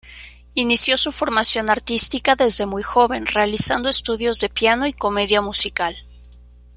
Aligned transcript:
Inició 0.55 0.97
su 0.97 1.11
formación 1.11 1.69
artística 1.69 2.35
desde 2.35 2.65
muy 2.65 2.81
joven, 2.81 3.27
realizando 3.27 3.87
estudios 3.87 4.39
de 4.39 4.49
piano 4.49 4.87
y 4.87 4.93
comedia 4.93 5.41
musical. 5.43 5.95